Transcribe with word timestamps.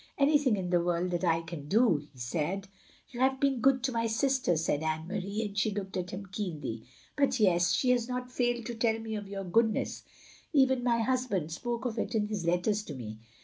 "Anything 0.17 0.57
in 0.57 0.71
the 0.71 0.81
world 0.81 1.11
that 1.11 1.23
I 1.23 1.41
can 1.43 1.67
do 1.67 1.97
—"he 2.11 2.17
said. 2.17 2.67
"You 3.09 3.19
have 3.19 3.39
been 3.39 3.61
good 3.61 3.83
to 3.83 3.91
my 3.91 4.07
sister," 4.07 4.57
said 4.57 4.81
Anne 4.81 5.07
Marie, 5.07 5.43
and 5.45 5.55
she 5.55 5.69
looked 5.69 5.95
at 5.95 6.09
him 6.09 6.25
keenly." 6.31 6.85
But 7.19 7.39
yes— 7.39 7.71
she 7.73 7.91
has 7.91 8.09
not 8.09 8.31
failed 8.31 8.65
to 8.65 8.73
tell 8.73 8.95
mef 8.95 9.19
of 9.19 9.29
your 9.29 9.43
goodness; 9.43 10.01
evein— 10.55 10.81
^my 10.85 11.03
husband— 11.05 11.51
spoke 11.51 11.85
of 11.85 11.99
it 11.99 12.15
in 12.15 12.29
his 12.29 12.45
letters 12.47 12.81
to 12.85 12.95
me. 12.95 13.19